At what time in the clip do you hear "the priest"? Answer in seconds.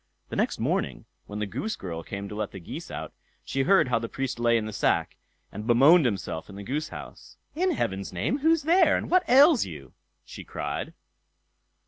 3.99-4.39